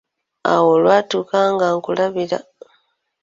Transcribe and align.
Awo 0.51 0.67
olwatuuka 0.77 1.39
nga 1.53 1.67
nkulabira 1.75 2.39